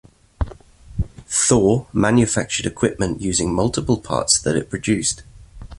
[1.27, 5.21] Thor manufactured equipment using multiple parts that it produced.